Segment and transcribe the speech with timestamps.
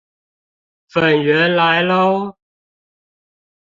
[0.87, 2.35] 粉圓來囉